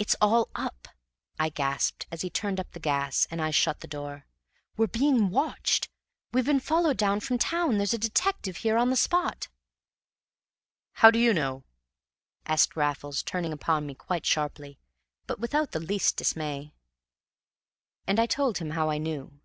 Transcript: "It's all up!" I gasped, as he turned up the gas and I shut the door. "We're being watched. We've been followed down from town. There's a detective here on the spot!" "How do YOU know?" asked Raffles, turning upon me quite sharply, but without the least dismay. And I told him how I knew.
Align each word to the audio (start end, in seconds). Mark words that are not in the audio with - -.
"It's 0.00 0.16
all 0.20 0.48
up!" 0.56 0.88
I 1.38 1.50
gasped, 1.50 2.08
as 2.10 2.22
he 2.22 2.30
turned 2.30 2.58
up 2.58 2.72
the 2.72 2.80
gas 2.80 3.28
and 3.30 3.40
I 3.40 3.52
shut 3.52 3.78
the 3.78 3.86
door. 3.86 4.26
"We're 4.76 4.88
being 4.88 5.30
watched. 5.30 5.88
We've 6.32 6.44
been 6.44 6.58
followed 6.58 6.96
down 6.96 7.20
from 7.20 7.38
town. 7.38 7.76
There's 7.78 7.94
a 7.94 7.96
detective 7.96 8.56
here 8.56 8.76
on 8.76 8.90
the 8.90 8.96
spot!" 8.96 9.46
"How 10.94 11.12
do 11.12 11.20
YOU 11.20 11.32
know?" 11.32 11.62
asked 12.44 12.74
Raffles, 12.74 13.22
turning 13.22 13.52
upon 13.52 13.86
me 13.86 13.94
quite 13.94 14.26
sharply, 14.26 14.80
but 15.28 15.38
without 15.38 15.70
the 15.70 15.78
least 15.78 16.16
dismay. 16.16 16.74
And 18.04 18.18
I 18.18 18.26
told 18.26 18.58
him 18.58 18.70
how 18.70 18.90
I 18.90 18.98
knew. 18.98 19.38